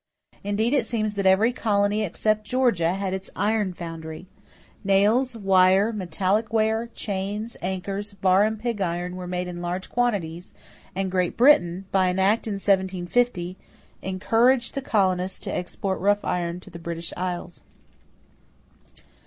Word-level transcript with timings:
Indeed 0.43 0.73
it 0.73 0.87
seems 0.87 1.13
that 1.13 1.27
every 1.27 1.53
colony, 1.53 2.01
except 2.03 2.47
Georgia, 2.47 2.93
had 2.93 3.13
its 3.13 3.29
iron 3.35 3.71
foundry. 3.71 4.25
Nails, 4.83 5.35
wire, 5.35 5.93
metallic 5.93 6.51
ware, 6.51 6.89
chains, 6.95 7.55
anchors, 7.61 8.15
bar 8.15 8.43
and 8.43 8.59
pig 8.59 8.81
iron 8.81 9.15
were 9.15 9.27
made 9.27 9.47
in 9.47 9.61
large 9.61 9.91
quantities; 9.91 10.53
and 10.95 11.11
Great 11.11 11.37
Britain, 11.37 11.85
by 11.91 12.07
an 12.07 12.17
act 12.17 12.47
in 12.47 12.53
1750, 12.53 13.57
encouraged 14.01 14.73
the 14.73 14.81
colonists 14.81 15.37
to 15.37 15.55
export 15.55 15.99
rough 15.99 16.25
iron 16.25 16.59
to 16.61 16.71
the 16.71 16.79
British 16.79 17.13
Islands. 17.15 17.61